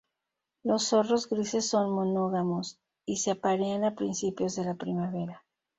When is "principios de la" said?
3.93-4.73